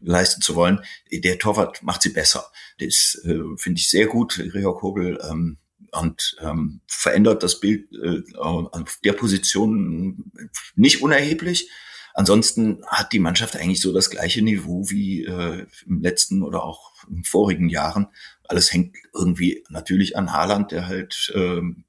[0.00, 0.80] leisten zu wollen.
[1.10, 2.50] Der Torwart macht sie besser.
[2.78, 5.18] Das äh, finde ich sehr gut, Rio Kobel.
[5.30, 5.58] Ähm,
[5.92, 10.32] und ähm, verändert das Bild äh, auf der Position
[10.74, 11.70] nicht unerheblich.
[12.14, 16.92] Ansonsten hat die Mannschaft eigentlich so das gleiche Niveau wie äh, im letzten oder auch
[17.10, 18.06] in vorigen Jahren.
[18.48, 21.84] Alles hängt irgendwie natürlich an Haaland, der halt ähm,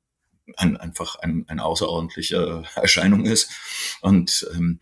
[0.57, 3.51] ein, einfach ein, eine außerordentliche Erscheinung ist.
[4.01, 4.79] Und ähm,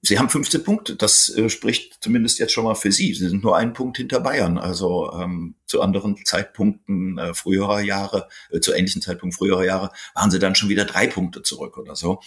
[0.00, 0.96] Sie haben 15 Punkte.
[0.96, 3.14] Das äh, spricht zumindest jetzt schon mal für Sie.
[3.14, 4.56] Sie sind nur einen Punkt hinter Bayern.
[4.56, 10.30] Also ähm, zu anderen Zeitpunkten äh, früherer Jahre, äh, zu ähnlichen Zeitpunkten früherer Jahre, waren
[10.30, 12.20] Sie dann schon wieder drei Punkte zurück oder so.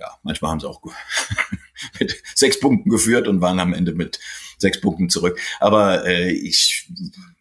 [0.00, 0.80] Ja, manchmal haben Sie auch
[2.00, 4.18] mit sechs Punkten geführt und waren am Ende mit
[4.56, 5.38] sechs Punkten zurück.
[5.60, 6.90] Aber äh, ich,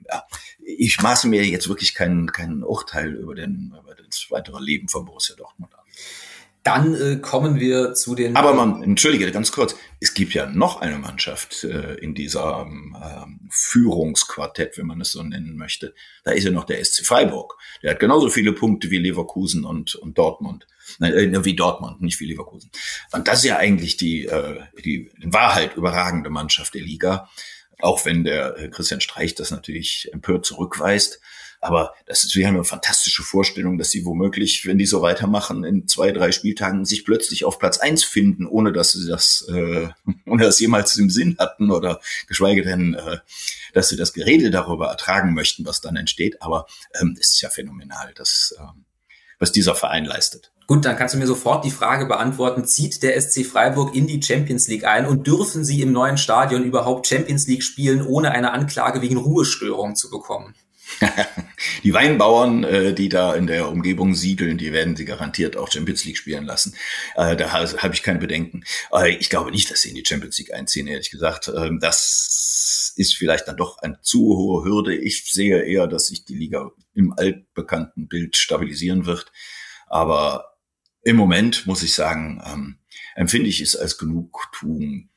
[0.06, 0.24] ja,
[0.60, 5.06] ich maße mir jetzt wirklich kein, kein Urteil über, den, über das weitere Leben von
[5.06, 5.74] Borussia Dortmund.
[6.64, 8.36] Dann äh, kommen wir zu den.
[8.36, 9.76] Aber man, entschuldige, ganz kurz.
[10.02, 15.24] Es gibt ja noch eine Mannschaft äh, in dieser ähm, Führungsquartett, wenn man es so
[15.24, 15.94] nennen möchte.
[16.26, 17.56] Da ist ja noch der SC Freiburg.
[17.82, 20.68] Der hat genauso viele Punkte wie Leverkusen und, und Dortmund.
[20.98, 22.72] Nein, äh, wie Dortmund, nicht wie Leverkusen.
[23.14, 27.30] Und das ist ja eigentlich die, äh, die in Wahrheit überragende Mannschaft der Liga.
[27.80, 31.22] Auch wenn der äh, Christian Streich das natürlich empört zurückweist.
[31.62, 35.64] Aber das ist, wir haben eine fantastische Vorstellung, dass sie womöglich, wenn die so weitermachen,
[35.66, 39.90] in zwei, drei Spieltagen sich plötzlich auf Platz eins finden, ohne dass sie das, äh,
[40.26, 43.18] ohne das jemals im Sinn hatten oder geschweige denn, äh,
[43.74, 46.42] dass sie das Gerede darüber ertragen möchten, was dann entsteht.
[46.42, 46.66] Aber
[47.00, 48.64] ähm, es ist ja phänomenal, das, äh,
[49.38, 50.52] was dieser Verein leistet.
[50.66, 54.22] Gut, dann kannst du mir sofort die Frage beantworten, zieht der SC Freiburg in die
[54.22, 58.52] Champions League ein und dürfen sie im neuen Stadion überhaupt Champions League spielen, ohne eine
[58.52, 60.54] Anklage wegen Ruhestörung zu bekommen?
[61.84, 66.06] die Weinbauern, äh, die da in der Umgebung siedeln, die werden sie garantiert auch Champions
[66.06, 66.76] League spielen lassen.
[67.16, 68.64] Äh, da habe ich keine Bedenken.
[68.92, 71.52] Äh, ich glaube nicht, dass sie in die Champions League einziehen, ehrlich gesagt.
[71.56, 74.96] Ähm, das ist vielleicht dann doch eine zu hohe Hürde.
[74.96, 79.32] Ich sehe eher, dass sich die Liga im altbekannten Bild stabilisieren wird.
[79.88, 80.58] Aber
[81.02, 82.80] im Moment muss ich sagen, ähm,
[83.16, 85.10] empfinde ich es als Genugtuung,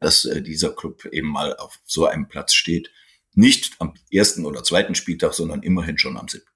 [0.00, 2.90] dass äh, dieser Club eben mal auf so einem Platz steht.
[3.36, 6.50] Nicht am ersten oder zweiten Spieltag, sondern immerhin schon am siebten.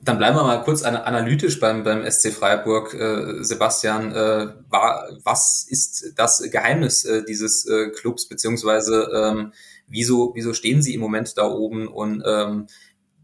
[0.00, 2.94] Dann bleiben wir mal kurz analytisch beim, beim SC Freiburg.
[2.94, 9.52] Äh, Sebastian, äh, war, was ist das Geheimnis äh, dieses äh, Clubs, beziehungsweise ähm,
[9.88, 11.88] wieso, wieso stehen sie im Moment da oben?
[11.88, 12.68] Und ähm,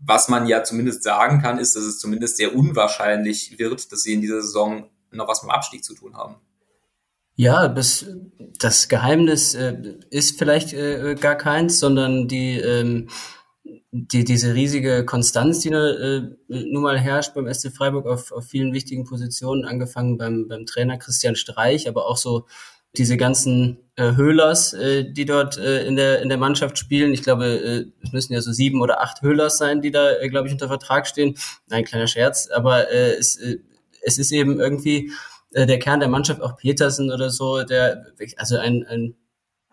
[0.05, 4.15] was man ja zumindest sagen kann, ist, dass es zumindest sehr unwahrscheinlich wird, dass sie
[4.15, 6.37] in dieser Saison noch was mit dem Abstieg zu tun haben.
[7.37, 8.07] Ja, das,
[8.59, 13.09] das Geheimnis äh, ist vielleicht äh, gar keins, sondern die, ähm,
[13.91, 18.73] die, diese riesige Konstanz, die äh, nun mal herrscht beim SC Freiburg auf, auf vielen
[18.73, 22.47] wichtigen Positionen, angefangen beim, beim Trainer Christian Streich, aber auch so
[22.97, 27.13] diese ganzen äh, Höhlers, äh, die dort äh, in, der, in der Mannschaft spielen.
[27.13, 30.29] Ich glaube, äh, es müssen ja so sieben oder acht Höhlers sein, die da, äh,
[30.29, 31.37] glaube ich, unter Vertrag stehen.
[31.71, 33.59] Ein kleiner Scherz, aber äh, es, äh,
[34.03, 35.11] es ist eben irgendwie
[35.55, 39.15] äh, der Kern der Mannschaft, auch Petersen oder so, der, also ein, ein,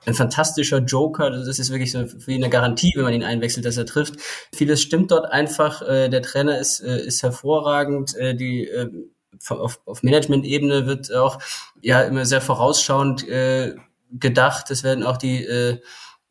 [0.05, 3.77] ein fantastischer Joker, das ist wirklich so wie eine Garantie, wenn man ihn einwechselt, dass
[3.77, 4.15] er trifft.
[4.53, 8.69] Vieles stimmt dort einfach, äh, der Trainer ist, äh, ist hervorragend, die
[9.49, 11.39] auf, auf Management-Ebene wird auch
[11.81, 13.25] ja immer sehr vorausschauend
[14.11, 14.69] gedacht.
[14.69, 15.47] Es werden auch die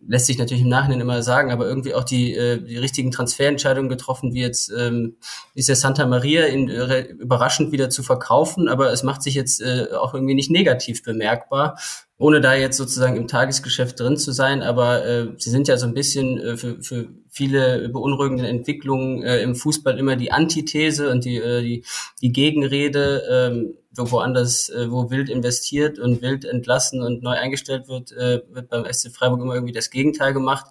[0.07, 3.89] lässt sich natürlich im Nachhinein immer sagen, aber irgendwie auch die, äh, die richtigen Transferentscheidungen
[3.89, 5.17] getroffen, wie jetzt ähm,
[5.55, 9.61] ist der Santa Maria ihn äh, überraschend wieder zu verkaufen, aber es macht sich jetzt
[9.61, 11.77] äh, auch irgendwie nicht negativ bemerkbar
[12.21, 15.87] ohne da jetzt sozusagen im Tagesgeschäft drin zu sein, aber äh, sie sind ja so
[15.87, 21.25] ein bisschen äh, für, für viele beunruhigende Entwicklungen äh, im Fußball immer die Antithese und
[21.25, 21.85] die, äh, die,
[22.21, 27.89] die Gegenrede, äh, wo woanders, äh, wo wild investiert und wild entlassen und neu eingestellt
[27.89, 30.67] wird, äh, wird beim SC Freiburg immer irgendwie das Gegenteil gemacht.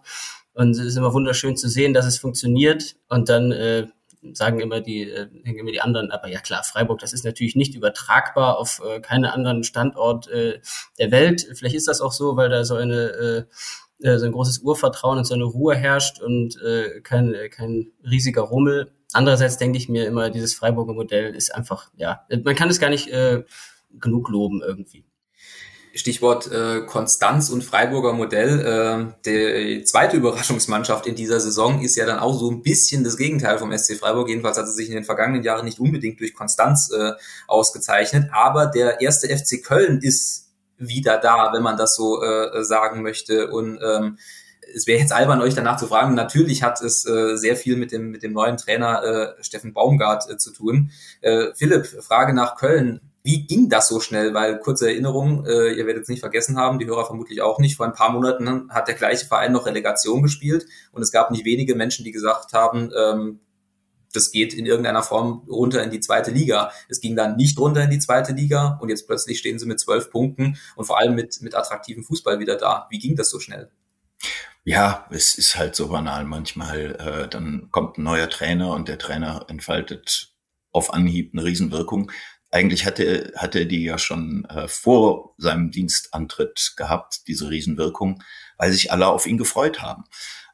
[0.54, 3.88] Und es ist immer wunderschön zu sehen, dass es funktioniert und dann äh,
[4.34, 7.76] sagen immer die, äh, immer die anderen, aber ja klar, Freiburg, das ist natürlich nicht
[7.76, 10.60] übertragbar auf äh, keinen anderen Standort äh,
[10.98, 11.48] der Welt.
[11.54, 13.48] Vielleicht ist das auch so, weil da so eine
[14.02, 17.92] äh, äh so ein großes Urvertrauen und so eine Ruhe herrscht und äh, kein, kein
[18.04, 18.92] riesiger Rummel.
[19.14, 22.90] Andererseits denke ich mir immer, dieses Freiburger Modell ist einfach, ja, man kann es gar
[22.90, 23.44] nicht äh,
[24.00, 25.06] genug loben irgendwie.
[25.96, 29.12] Stichwort äh, Konstanz und Freiburger Modell.
[29.26, 33.18] Äh, die zweite Überraschungsmannschaft in dieser Saison ist ja dann auch so ein bisschen das
[33.18, 34.30] Gegenteil vom SC Freiburg.
[34.30, 37.14] Jedenfalls hat sie sich in den vergangenen Jahren nicht unbedingt durch Konstanz äh,
[37.48, 38.30] ausgezeichnet.
[38.32, 43.50] Aber der erste FC Köln ist wieder da, wenn man das so äh, sagen möchte.
[43.50, 44.18] Und ähm,
[44.76, 46.16] es wäre jetzt albern, euch danach zu fragen.
[46.16, 50.30] Natürlich hat es äh, sehr viel mit dem, mit dem neuen Trainer äh, Steffen Baumgart
[50.30, 50.92] äh, zu tun.
[51.22, 53.02] Äh, Philipp, Frage nach Köln.
[53.24, 54.34] Wie ging das so schnell?
[54.34, 57.76] Weil kurze Erinnerung, äh, ihr werdet es nicht vergessen haben, die Hörer vermutlich auch nicht.
[57.76, 61.46] Vor ein paar Monaten hat der gleiche Verein noch Relegation gespielt und es gab nicht
[61.46, 63.40] wenige Menschen, die gesagt haben, ähm,
[64.14, 66.72] das geht in irgendeiner Form runter in die zweite Liga.
[66.88, 69.80] Es ging dann nicht runter in die zweite Liga und jetzt plötzlich stehen sie mit
[69.80, 72.88] zwölf Punkten und vor allem mit, mit attraktivem Fußball wieder da.
[72.90, 73.70] Wie ging das so schnell?
[74.66, 76.96] Ja, es ist halt so banal manchmal.
[76.96, 80.34] Äh, dann kommt ein neuer Trainer und der Trainer entfaltet
[80.72, 82.12] auf Anhieb eine Riesenwirkung
[82.52, 88.24] eigentlich hatte, hatte die ja schon äh, vor seinem Dienstantritt gehabt, diese Riesenwirkung,
[88.58, 90.06] weil sich alle auf ihn gefreut haben.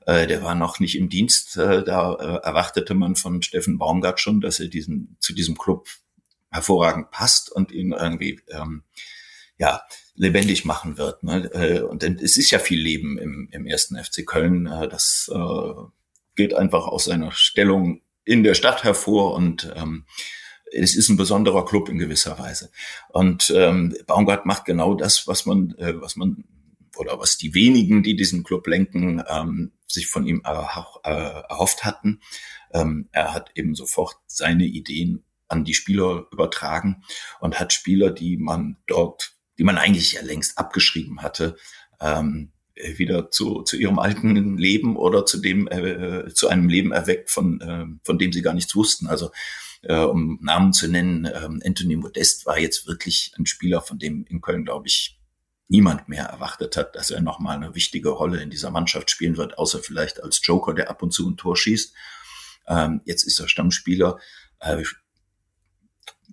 [0.06, 4.20] Äh, der war noch nicht im Dienst, äh, da äh, erwartete man von Steffen Baumgart
[4.20, 5.88] schon, dass er diesen, zu diesem Club
[6.52, 8.84] hervorragend passt und ihn irgendwie ähm,
[9.58, 9.82] ja,
[10.16, 11.24] lebendig machen wird.
[11.24, 11.50] Ne?
[11.54, 14.68] Äh, und es ist ja viel Leben im, im ersten FC Köln.
[14.68, 15.74] Äh, das äh,
[16.36, 20.06] geht einfach aus seiner Stellung in der Stadt hervor und ähm,
[20.72, 22.72] es ist ein besonderer Club in gewisser Weise.
[23.10, 26.44] Und ähm, Baumgart macht genau das, was man, äh, was man
[26.98, 32.22] oder was die wenigen, die diesen Club lenken, ähm, sich von ihm äh, erhofft hatten.
[32.74, 37.04] Ähm, er hat eben sofort seine Ideen an die Spieler übertragen
[37.40, 41.56] und hat Spieler, die man dort, die man eigentlich ja längst abgeschrieben hatte,
[42.00, 47.30] ähm, wieder zu, zu ihrem alten Leben oder zu dem äh, zu einem Leben erweckt,
[47.30, 49.08] von, äh, von dem sie gar nichts wussten.
[49.08, 49.32] Also
[49.82, 54.26] äh, um Namen zu nennen, ähm, Anthony Modest war jetzt wirklich ein Spieler, von dem
[54.28, 55.20] in Köln, glaube ich,
[55.68, 59.58] niemand mehr erwartet hat, dass er nochmal eine wichtige Rolle in dieser Mannschaft spielen wird,
[59.58, 61.94] außer vielleicht als Joker, der ab und zu ein Tor schießt.
[62.68, 64.20] Ähm, jetzt ist er Stammspieler,
[64.60, 64.84] äh,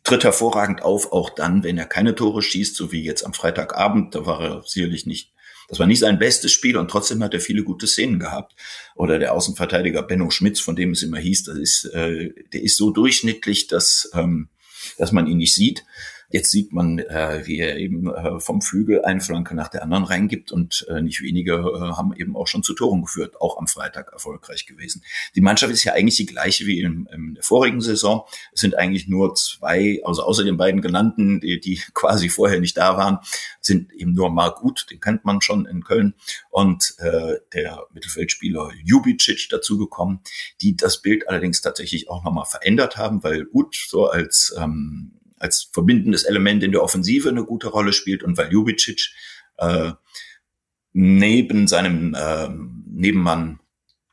[0.05, 4.15] tritt hervorragend auf, auch dann, wenn er keine Tore schießt, so wie jetzt am Freitagabend.
[4.15, 5.33] Da war er sicherlich nicht
[5.73, 8.55] das war nicht sein bestes Spiel und trotzdem hat er viele gute Szenen gehabt.
[8.95, 12.77] Oder der Außenverteidiger Benno Schmitz, von dem es immer hieß, das ist, äh, der ist
[12.77, 14.51] so durchschnittlich, dass, ähm,
[14.99, 15.85] dass man ihn nicht sieht.
[16.33, 20.05] Jetzt sieht man, äh, wie er eben äh, vom Flügel eine Flanke nach der anderen
[20.05, 23.67] reingibt und äh, nicht wenige äh, haben eben auch schon zu Toren geführt, auch am
[23.67, 25.05] Freitag erfolgreich gewesen.
[25.35, 28.27] Die Mannschaft ist ja eigentlich die gleiche wie in, in der vorigen Saison.
[28.55, 32.79] Es sind eigentlich nur zwei, also außer den beiden genannten, die, die quasi vorher nicht
[32.79, 33.19] da waren,
[33.61, 36.15] sind eben nur Mark Uth, den kennt man schon in Köln,
[36.49, 40.21] und äh, der Mittelfeldspieler Jubicic dazugekommen,
[40.63, 45.69] die das Bild allerdings tatsächlich auch nochmal verändert haben, weil Uth so als ähm, als
[45.73, 49.11] verbindendes Element in der Offensive eine gute Rolle spielt und weil Jubicic
[49.59, 49.93] äh,
[50.93, 52.49] neben seinem äh,
[52.87, 53.61] Nebenmann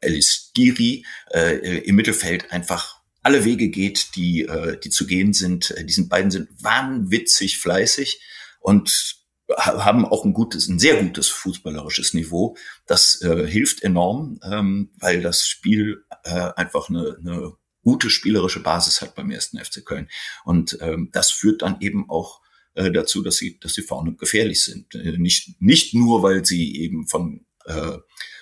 [0.02, 5.72] Elis Giri äh, im Mittelfeld einfach alle Wege geht, die, äh, die zu gehen sind.
[5.72, 8.22] Äh, Diesen beiden sind wahnwitzig fleißig
[8.60, 9.18] und
[9.58, 12.56] haben auch ein gutes, ein sehr gutes fußballerisches Niveau.
[12.86, 17.54] Das äh, hilft enorm, ähm, weil das Spiel äh, einfach eine, eine
[17.90, 20.10] gute spielerische Basis hat beim ersten FC Köln.
[20.46, 22.40] Und ähm, das führt dann eben auch
[22.76, 24.94] äh, dazu, dass sie, dass sie vorne gefährlich sind.
[24.94, 27.98] Äh, nicht, nicht nur, weil sie eben von äh,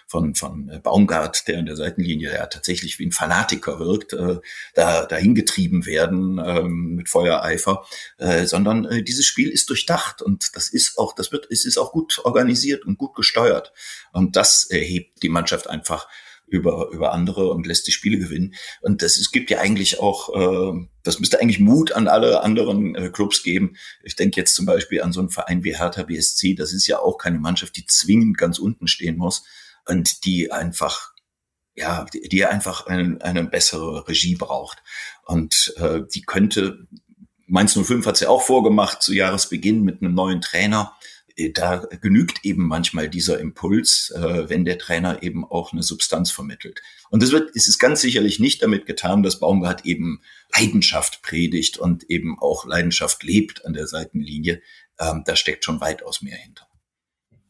[0.10, 4.38] von, von Baumgart, der an der Seitenlinie ja tatsächlich wie ein Fanatiker wirkt, äh,
[4.73, 7.86] da dahin getrieben werden ähm, mit Feuereifer,
[8.17, 11.77] äh, sondern äh, dieses Spiel ist durchdacht und das ist auch, das wird, es ist
[11.77, 13.73] auch gut organisiert und gut gesteuert
[14.13, 16.07] und das hebt die Mannschaft einfach
[16.47, 18.55] über, über andere und lässt die Spiele gewinnen.
[18.81, 22.95] Und das es gibt ja eigentlich auch, äh, das müsste eigentlich Mut an alle anderen
[22.95, 23.75] äh, Clubs geben.
[24.03, 26.55] Ich denke jetzt zum Beispiel an so einen Verein wie Hertha BSC.
[26.55, 29.43] Das ist ja auch keine Mannschaft, die zwingend ganz unten stehen muss
[29.86, 31.13] und die einfach
[31.77, 34.81] ja, die, die einfach eine, eine bessere Regie braucht.
[35.25, 36.88] Und äh, die könnte,
[37.45, 40.97] Mainz 05 hat es ja auch vorgemacht zu Jahresbeginn mit einem neuen Trainer
[41.54, 46.82] da genügt eben manchmal dieser Impuls, äh, wenn der Trainer eben auch eine Substanz vermittelt.
[47.10, 50.21] Und das wird, es ist ganz sicherlich nicht damit getan, dass Baumgart eben
[50.56, 54.62] Leidenschaft predigt und eben auch Leidenschaft lebt an der Seitenlinie.
[55.00, 56.67] Ähm, da steckt schon weitaus mehr hinter.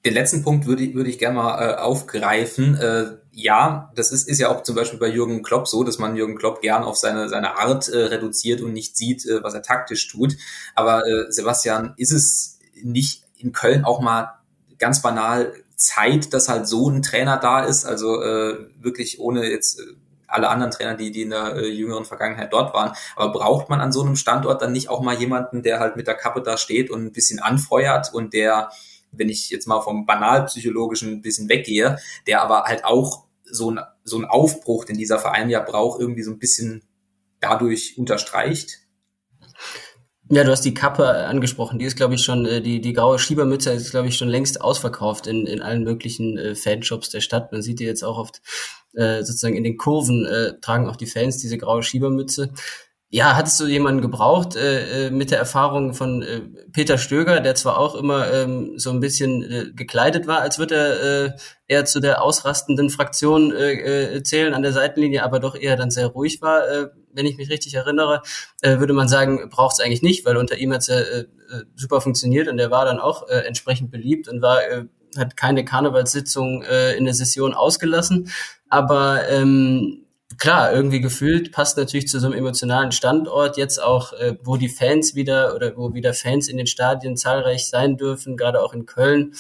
[0.06, 2.76] Den letzten Punkt würde ich, würde ich gerne mal äh, aufgreifen.
[2.76, 6.16] Äh, ja, das ist, ist ja auch zum Beispiel bei Jürgen Klopp so, dass man
[6.16, 9.64] Jürgen Klopp gern auf seine, seine Art äh, reduziert und nicht sieht, äh, was er
[9.64, 10.36] taktisch tut.
[10.76, 14.40] Aber äh, Sebastian, ist es nicht in Köln auch mal
[14.78, 19.80] ganz banal Zeit, dass halt so ein Trainer da ist, also äh, wirklich ohne jetzt
[19.80, 19.84] äh,
[20.28, 22.94] alle anderen Trainer, die, die in der äh, jüngeren Vergangenheit dort waren.
[23.16, 26.08] Aber braucht man an so einem Standort dann nicht auch mal jemanden, der halt mit
[26.08, 28.72] der Kappe da steht und ein bisschen anfeuert und der,
[29.12, 33.80] wenn ich jetzt mal vom banalpsychologischen ein bisschen weggehe, der aber halt auch so ein,
[34.04, 36.84] so ein Aufbruch, den dieser Verein ja braucht, irgendwie so ein bisschen
[37.40, 38.80] dadurch unterstreicht?
[40.30, 41.80] Ja, du hast die Kappe angesprochen.
[41.80, 44.60] Die ist, glaube ich, schon, äh, die, die graue Schiebermütze ist, glaube ich, schon längst
[44.62, 47.52] ausverkauft in, in allen möglichen äh, Fanshops der Stadt.
[47.52, 48.42] Man sieht die jetzt auch oft
[48.94, 52.52] äh, sozusagen in den Kurven, äh, tragen auch die Fans diese graue Schiebermütze.
[53.10, 56.42] Ja, hattest du jemanden gebraucht äh, äh, mit der Erfahrung von äh,
[56.74, 60.76] Peter Stöger, der zwar auch immer ähm, so ein bisschen äh, gekleidet war, als würde
[60.76, 61.32] er äh,
[61.68, 65.90] eher zu der ausrastenden Fraktion äh, äh, zählen an der Seitenlinie, aber doch eher dann
[65.90, 68.22] sehr ruhig war, äh, wenn ich mich richtig erinnere,
[68.62, 71.20] äh, würde man sagen, braucht es eigentlich nicht, weil unter ihm hat es ja äh,
[71.20, 71.26] äh,
[71.76, 74.86] super funktioniert und er war dann auch äh, entsprechend beliebt und war äh,
[75.18, 78.30] hat keine Karnevalssitzung äh, in der Session ausgelassen,
[78.70, 80.06] aber ähm,
[80.38, 84.70] klar, irgendwie gefühlt passt natürlich zu so einem emotionalen Standort jetzt auch, äh, wo die
[84.70, 88.86] Fans wieder oder wo wieder Fans in den Stadien zahlreich sein dürfen, gerade auch in
[88.86, 89.34] Köln,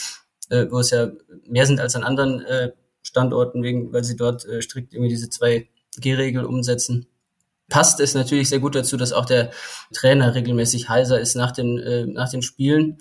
[0.49, 1.11] äh, wo es ja
[1.45, 5.29] mehr sind als an anderen äh, Standorten, wegen, weil sie dort äh, strikt irgendwie diese
[5.29, 7.07] zwei G-Regel umsetzen.
[7.69, 9.51] Passt es natürlich sehr gut dazu, dass auch der
[9.93, 12.97] Trainer regelmäßig heiser ist nach den, äh, nach den Spielen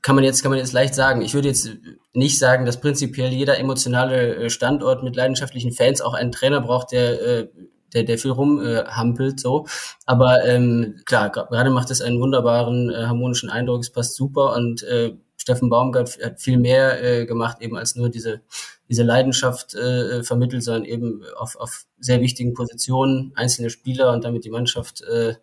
[0.00, 1.22] kann man jetzt kann man jetzt leicht sagen.
[1.22, 1.70] Ich würde jetzt
[2.12, 6.92] nicht sagen, dass prinzipiell jeder emotionale äh, Standort mit leidenschaftlichen Fans auch einen Trainer braucht,
[6.92, 7.48] der äh,
[7.94, 9.66] der, der viel rumhampelt, äh, so.
[10.06, 14.82] Aber ähm, klar, gerade macht es einen wunderbaren, äh, harmonischen Eindruck, es passt super und
[14.82, 18.42] äh, Steffen Baumgart hat viel mehr äh, gemacht, eben als nur diese,
[18.90, 24.44] diese Leidenschaft äh, vermittelt, sondern eben auf, auf sehr wichtigen Positionen einzelne Spieler und damit
[24.44, 25.34] die Mannschaft äh,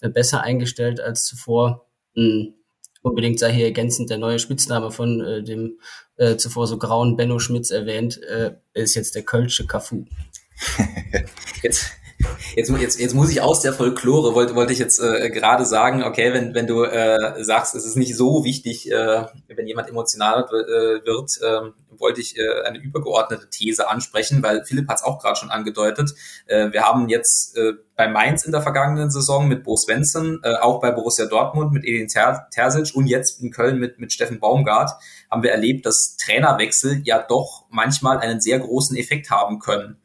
[0.00, 1.86] besser eingestellt als zuvor.
[2.14, 2.54] Mhm
[3.04, 5.78] unbedingt sei hier ergänzend der neue Spitzname von äh, dem
[6.16, 10.06] äh, zuvor so grauen Benno Schmitz erwähnt, äh, ist jetzt der Kölsche Cafu.
[11.62, 11.90] jetzt,
[12.56, 16.02] jetzt, jetzt, jetzt muss ich aus der Folklore, wollte, wollte ich jetzt äh, gerade sagen,
[16.02, 20.44] okay, wenn, wenn du äh, sagst, es ist nicht so wichtig, äh, wenn jemand emotional
[20.44, 25.20] äh, wird, äh, wollte ich äh, eine übergeordnete These ansprechen, weil Philipp hat es auch
[25.20, 26.14] gerade schon angedeutet.
[26.46, 30.54] Äh, wir haben jetzt äh, bei Mainz in der vergangenen Saison mit Bo Svensson, äh,
[30.56, 34.40] auch bei Borussia Dortmund mit Edin Ter Terzic und jetzt in Köln mit, mit Steffen
[34.40, 34.90] Baumgart
[35.30, 39.98] haben wir erlebt, dass Trainerwechsel ja doch manchmal einen sehr großen Effekt haben können.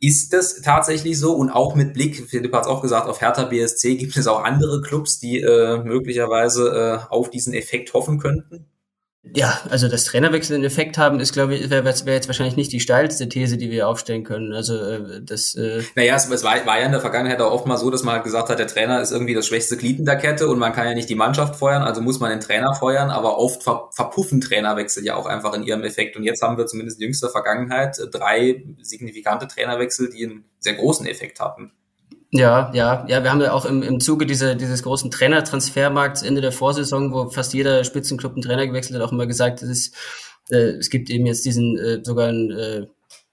[0.00, 1.34] Ist das tatsächlich so?
[1.34, 4.42] Und auch mit Blick, Philipp hat es auch gesagt, auf Hertha BSC gibt es auch
[4.42, 8.66] andere Clubs, die äh, möglicherweise äh, auf diesen Effekt hoffen könnten?
[9.22, 12.72] Ja, also das Trainerwechsel einen Effekt haben, ist, glaube ich, wäre wär jetzt wahrscheinlich nicht
[12.72, 14.54] die steilste These, die wir aufstellen können.
[14.54, 15.54] Also äh, das.
[15.54, 18.02] Äh naja, es, es war, war ja in der Vergangenheit auch oft mal so, dass
[18.02, 20.58] man halt gesagt hat, der Trainer ist irgendwie das schwächste Glied in der Kette und
[20.58, 23.62] man kann ja nicht die Mannschaft feuern, also muss man den Trainer feuern, aber oft
[23.62, 26.16] ver verpuffen Trainerwechsel ja auch einfach in ihrem Effekt.
[26.16, 31.06] Und jetzt haben wir zumindest in jüngster Vergangenheit drei signifikante Trainerwechsel, die einen sehr großen
[31.06, 31.72] Effekt hatten.
[32.32, 36.40] Ja, ja, ja, wir haben ja auch im, im Zuge dieser, dieses großen Trainertransfermarkts Ende
[36.40, 39.96] der Vorsaison, wo fast jeder Spitzenclub einen Trainer gewechselt hat, auch immer gesagt, es ist,
[40.50, 42.86] äh, es gibt eben jetzt diesen äh, sogar einen äh,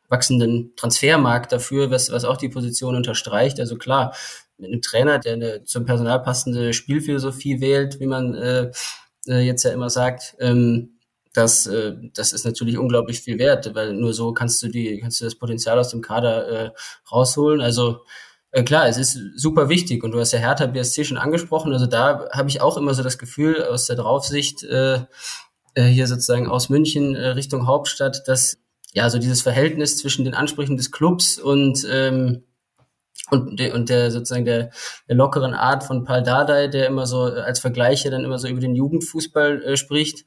[0.09, 3.59] wachsenden Transfermarkt dafür, was, was auch die Position unterstreicht.
[3.59, 4.15] Also klar,
[4.57, 8.71] mit einem Trainer, der eine zum Personal passende Spielphilosophie wählt, wie man äh,
[9.27, 10.97] äh, jetzt ja immer sagt, ähm,
[11.33, 15.21] das, äh, das ist natürlich unglaublich viel wert, weil nur so kannst du die, kannst
[15.21, 16.71] du das Potenzial aus dem Kader äh,
[17.11, 17.61] rausholen.
[17.61, 18.01] Also
[18.63, 21.73] klar, es ist super wichtig und du hast ja Hertha BSC schon angesprochen.
[21.73, 25.01] Also da habe ich auch immer so das Gefühl aus der Draufsicht äh,
[25.75, 28.57] äh, hier sozusagen aus München äh, Richtung Hauptstadt, dass
[28.93, 32.43] ja so dieses Verhältnis zwischen den Ansprüchen des Clubs und ähm,
[33.29, 34.69] und, de, und der sozusagen der,
[35.09, 38.61] der lockeren Art von Paul Dardai, der immer so als Vergleiche dann immer so über
[38.61, 40.25] den Jugendfußball äh, spricht,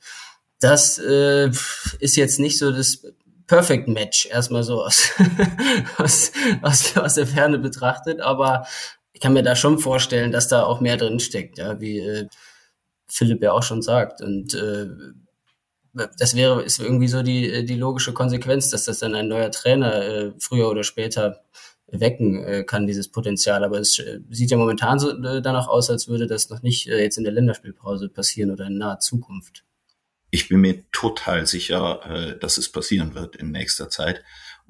[0.60, 1.50] das äh,
[1.98, 3.02] ist jetzt nicht so das
[3.50, 5.10] Perfect Match, erstmal so aus,
[5.98, 6.30] aus,
[6.62, 8.64] aus, aus der Ferne betrachtet, aber
[9.12, 12.28] ich kann mir da schon vorstellen, dass da auch mehr drin steckt, ja, wie äh,
[13.08, 14.22] Philipp ja auch schon sagt.
[14.22, 14.86] Und äh,
[16.16, 19.94] das wäre ist irgendwie so die, die logische Konsequenz, dass das dann ein neuer Trainer
[20.00, 21.42] äh, früher oder später
[21.88, 23.64] wecken äh, kann, dieses Potenzial.
[23.64, 26.86] Aber es äh, sieht ja momentan so äh, danach aus, als würde das noch nicht
[26.86, 29.64] äh, jetzt in der Länderspielpause passieren oder in naher Zukunft
[30.30, 34.22] ich bin mir total sicher, äh, dass es passieren wird in nächster Zeit.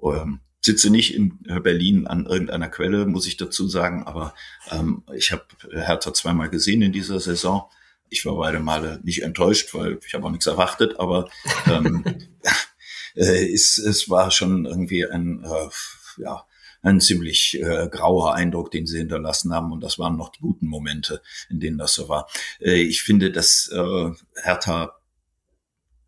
[0.02, 4.34] Ähm, sitze nicht in äh, Berlin an irgendeiner Quelle, muss ich dazu sagen, aber
[4.70, 7.68] ähm, ich habe Hertha zweimal gesehen in dieser Saison.
[8.08, 11.30] Ich war beide Male nicht enttäuscht, weil ich habe auch nichts erwartet, aber
[11.66, 12.04] ähm,
[13.14, 16.44] äh, es, es war schon irgendwie ein, äh, ja,
[16.82, 19.70] ein ziemlich äh, grauer Eindruck, den sie hinterlassen haben.
[19.70, 22.28] Und das waren noch die guten Momente, in denen das so war.
[22.58, 24.10] Äh, ich finde, dass äh,
[24.42, 24.99] Hertha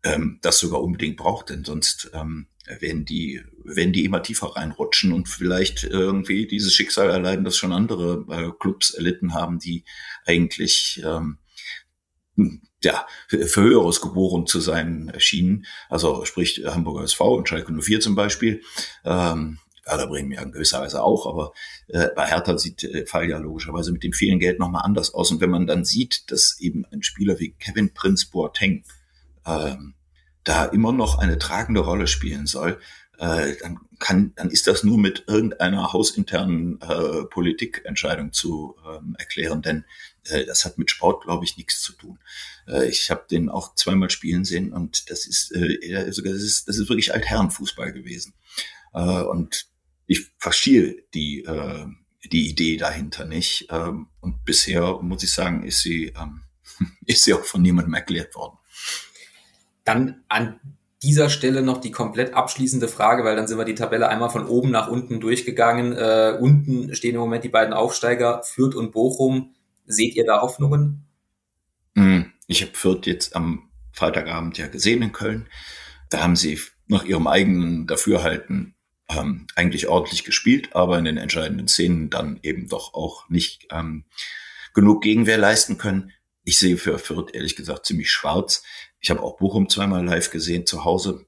[0.03, 2.47] ähm, das sogar unbedingt braucht, denn sonst ähm,
[2.79, 7.73] werden die, werden die immer tiefer reinrutschen und vielleicht irgendwie dieses Schicksal erleiden, das schon
[7.73, 9.83] andere äh, Clubs erlitten haben, die
[10.25, 11.39] eigentlich ähm,
[12.83, 15.65] ja, für Höheres geboren zu sein schienen.
[15.89, 18.61] Also sprich Hamburger SV und Schalke 04 zum Beispiel.
[19.05, 21.51] Ähm, Werder Bremen ja in gewisser Weise auch, aber
[21.89, 25.31] äh, bei Hertha sieht der Fall ja logischerweise mit dem vielen Geld nochmal anders aus.
[25.31, 28.85] Und wenn man dann sieht, dass eben ein Spieler wie Kevin Prince Boateng
[29.45, 29.95] ähm,
[30.43, 32.79] da immer noch eine tragende Rolle spielen soll,
[33.17, 39.61] äh, dann kann, dann ist das nur mit irgendeiner hausinternen äh, Politikentscheidung zu ähm, erklären,
[39.61, 39.85] denn
[40.25, 42.19] äh, das hat mit Sport, glaube ich, nichts zu tun.
[42.67, 46.67] Äh, ich habe den auch zweimal spielen sehen und das ist, äh, sogar das ist,
[46.67, 48.33] das ist wirklich Altherrenfußball gewesen.
[48.93, 49.67] Äh, und
[50.05, 51.85] ich verstehe die äh,
[52.31, 53.67] die Idee dahinter nicht.
[53.69, 56.43] Ähm, und bisher muss ich sagen, ist sie ähm,
[57.05, 58.57] ist sie auch von niemandem erklärt worden.
[59.83, 60.59] Dann an
[61.03, 64.47] dieser Stelle noch die komplett abschließende Frage, weil dann sind wir die Tabelle einmal von
[64.47, 65.91] oben nach unten durchgegangen.
[65.93, 69.53] Äh, unten stehen im Moment die beiden Aufsteiger, Fürth und Bochum.
[69.85, 71.05] Seht ihr da Hoffnungen?
[71.95, 75.47] Hm, ich habe Fürth jetzt am Freitagabend ja gesehen in Köln.
[76.09, 78.75] Da haben sie nach ihrem eigenen Dafürhalten
[79.09, 84.05] ähm, eigentlich ordentlich gespielt, aber in den entscheidenden Szenen dann eben doch auch nicht ähm,
[84.73, 86.11] genug Gegenwehr leisten können.
[86.43, 88.63] Ich sehe für Fürth ehrlich gesagt ziemlich schwarz.
[88.99, 91.25] Ich habe auch Bochum zweimal live gesehen zu Hause.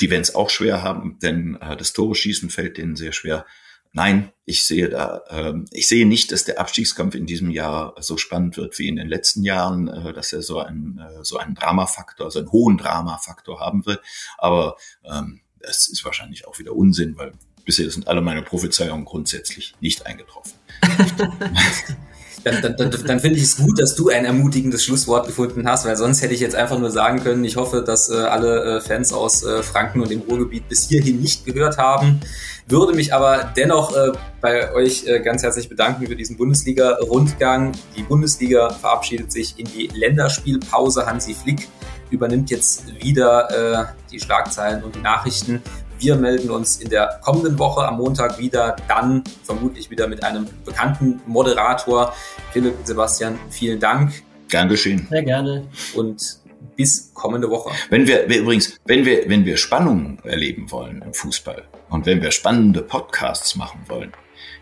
[0.00, 3.46] Die werden es auch schwer haben, denn äh, das Tore schießen fällt denen sehr schwer.
[3.94, 8.16] Nein, ich sehe da, äh, ich sehe nicht, dass der Abstiegskampf in diesem Jahr so
[8.16, 11.54] spannend wird wie in den letzten Jahren, äh, dass er so einen äh, so einen
[11.54, 14.02] Dramafaktor, so einen hohen Dramafaktor haben wird.
[14.38, 17.32] Aber ähm, das ist wahrscheinlich auch wieder Unsinn, weil
[17.64, 20.52] bisher sind alle meine Prophezeiungen grundsätzlich nicht eingetroffen.
[22.44, 25.84] dann, dann, dann, dann finde ich es gut, dass du ein ermutigendes Schlusswort gefunden hast,
[25.86, 28.80] weil sonst hätte ich jetzt einfach nur sagen können, ich hoffe, dass äh, alle äh,
[28.80, 32.20] Fans aus äh, Franken und dem Ruhrgebiet bis hierhin nicht gehört haben.
[32.68, 37.72] Würde mich aber dennoch äh, bei euch äh, ganz herzlich bedanken für diesen Bundesliga-Rundgang.
[37.96, 41.06] Die Bundesliga verabschiedet sich in die Länderspielpause.
[41.06, 41.68] Hansi Flick
[42.10, 45.62] übernimmt jetzt wieder äh, die Schlagzeilen und die Nachrichten.
[46.02, 50.48] Wir melden uns in der kommenden Woche am Montag wieder, dann vermutlich wieder mit einem
[50.64, 52.12] bekannten Moderator.
[52.52, 54.12] Philipp, Sebastian, vielen Dank.
[54.48, 55.06] Gern geschehen.
[55.08, 55.68] Sehr gerne.
[55.94, 56.40] Und
[56.74, 57.70] bis kommende Woche.
[57.88, 62.20] Wenn wir, wir übrigens, wenn wir, wenn wir Spannung erleben wollen im Fußball, Und wenn
[62.20, 64.10] wir spannende Podcasts machen wollen,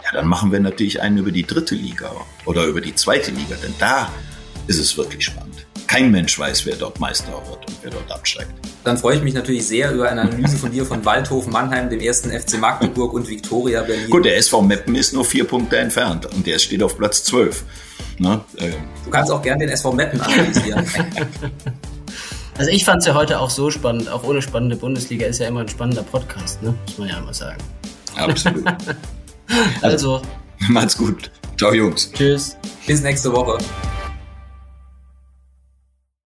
[0.05, 2.11] ja, dann machen wir natürlich einen über die dritte Liga
[2.45, 4.11] oder über die zweite Liga, denn da
[4.67, 5.60] ist es wirklich spannend.
[5.91, 8.53] Kein Mensch weiß, wer dort Meister wird und wer dort absteigt.
[8.85, 11.99] Dann freue ich mich natürlich sehr über eine Analyse von dir von Waldhof, Mannheim, dem
[11.99, 14.09] ersten FC Magdeburg und Viktoria Berlin.
[14.09, 17.65] Gut, der SV Meppen ist nur vier Punkte entfernt und der steht auf Platz 12.
[18.19, 18.41] Ne?
[18.59, 18.71] Äh.
[19.05, 20.87] Du kannst auch gerne den SV Meppen analysieren.
[22.59, 25.49] Also ich fand es ja heute auch so spannend, auch ohne spannende Bundesliga ist ja
[25.49, 26.75] immer ein spannender Podcast, ne?
[26.85, 27.57] muss man ja immer sagen.
[28.17, 28.67] Absolut.
[29.81, 30.21] also,
[30.69, 31.31] macht's gut.
[31.57, 32.13] Ciao Jungs.
[32.13, 32.59] Tschüss.
[32.87, 33.57] Bis nächste Woche.